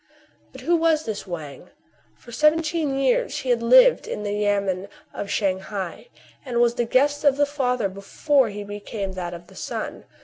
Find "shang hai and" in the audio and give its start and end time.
5.29-6.59